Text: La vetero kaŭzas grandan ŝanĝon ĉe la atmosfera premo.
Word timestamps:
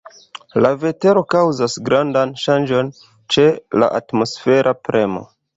La 0.65 0.71
vetero 0.83 1.23
kaŭzas 1.33 1.75
grandan 1.89 2.33
ŝanĝon 2.45 2.91
ĉe 3.37 3.47
la 3.83 3.91
atmosfera 4.03 4.79
premo. 4.91 5.27